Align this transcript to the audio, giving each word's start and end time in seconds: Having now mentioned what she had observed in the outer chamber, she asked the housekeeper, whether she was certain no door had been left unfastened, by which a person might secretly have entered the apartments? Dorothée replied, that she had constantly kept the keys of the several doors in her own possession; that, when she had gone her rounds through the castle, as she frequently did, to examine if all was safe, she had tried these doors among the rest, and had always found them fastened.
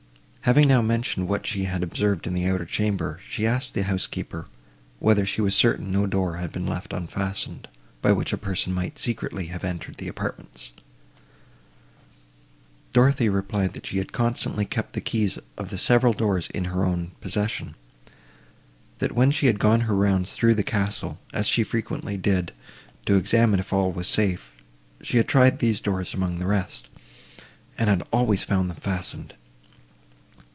Having 0.45 0.67
now 0.69 0.81
mentioned 0.81 1.27
what 1.29 1.45
she 1.45 1.63
had 1.65 1.81
observed 1.83 2.25
in 2.27 2.33
the 2.33 2.47
outer 2.47 2.65
chamber, 2.65 3.21
she 3.29 3.45
asked 3.45 3.73
the 3.75 3.83
housekeeper, 3.83 4.47
whether 4.99 5.23
she 5.25 5.39
was 5.39 5.55
certain 5.55 5.91
no 5.93 6.07
door 6.07 6.37
had 6.37 6.51
been 6.51 6.65
left 6.65 6.91
unfastened, 6.93 7.69
by 8.01 8.11
which 8.11 8.33
a 8.33 8.37
person 8.37 8.73
might 8.73 8.97
secretly 8.99 9.45
have 9.47 9.63
entered 9.63 9.95
the 9.95 10.07
apartments? 10.09 10.71
Dorothée 12.91 13.31
replied, 13.33 13.73
that 13.73 13.85
she 13.85 13.99
had 13.99 14.11
constantly 14.11 14.65
kept 14.65 14.91
the 14.93 14.99
keys 14.99 15.37
of 15.59 15.69
the 15.69 15.77
several 15.77 16.11
doors 16.11 16.47
in 16.53 16.65
her 16.65 16.83
own 16.83 17.11
possession; 17.21 17.75
that, 18.97 19.11
when 19.13 19.29
she 19.31 19.45
had 19.45 19.59
gone 19.59 19.81
her 19.81 19.95
rounds 19.95 20.33
through 20.33 20.55
the 20.55 20.63
castle, 20.63 21.17
as 21.31 21.47
she 21.47 21.63
frequently 21.63 22.17
did, 22.17 22.51
to 23.05 23.15
examine 23.15 23.59
if 23.59 23.71
all 23.71 23.91
was 23.91 24.07
safe, 24.07 24.61
she 25.03 25.17
had 25.17 25.27
tried 25.29 25.59
these 25.59 25.79
doors 25.79 26.13
among 26.15 26.39
the 26.39 26.47
rest, 26.47 26.87
and 27.77 27.89
had 27.89 28.01
always 28.11 28.43
found 28.43 28.71
them 28.71 28.77
fastened. 28.77 29.35